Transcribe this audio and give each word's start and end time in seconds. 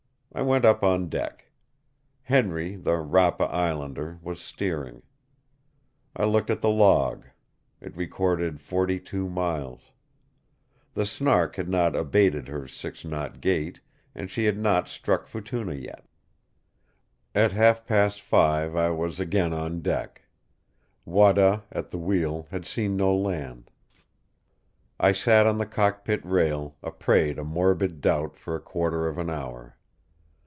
I 0.33 0.41
went 0.43 0.63
up 0.63 0.81
on 0.81 1.09
deck. 1.09 1.51
Henry, 2.21 2.77
the 2.77 2.93
Rapa 2.93 3.51
islander, 3.53 4.17
was 4.21 4.39
steering. 4.39 5.01
I 6.15 6.23
looked 6.23 6.49
at 6.49 6.61
the 6.61 6.69
log. 6.69 7.25
It 7.81 7.97
recorded 7.97 8.61
forty 8.61 8.97
two 8.97 9.27
miles. 9.29 9.91
The 10.93 11.05
Snark 11.05 11.57
had 11.57 11.67
not 11.67 11.97
abated 11.97 12.47
her 12.47 12.65
six 12.65 13.03
knot 13.03 13.41
gait, 13.41 13.81
and 14.15 14.31
she 14.31 14.45
had 14.45 14.57
not 14.57 14.87
struck 14.87 15.27
Futuna 15.27 15.73
yet. 15.75 16.05
At 17.35 17.51
half 17.51 17.85
past 17.85 18.21
five 18.21 18.73
I 18.73 18.89
was 18.89 19.19
again 19.19 19.51
on 19.51 19.81
deck. 19.81 20.21
Wada, 21.03 21.65
at 21.73 21.89
the 21.89 21.99
wheel, 21.99 22.47
had 22.51 22.65
seen 22.65 22.95
no 22.95 23.13
land. 23.13 23.69
I 24.97 25.11
sat 25.11 25.45
on 25.45 25.57
the 25.57 25.65
cockpit 25.65 26.23
rail, 26.23 26.77
a 26.81 26.89
prey 26.89 27.33
to 27.33 27.43
morbid 27.43 27.99
doubt 27.99 28.37
for 28.37 28.55
a 28.55 28.61
quarter 28.61 29.09
of 29.09 29.17
an 29.17 29.29
hour. 29.29 29.75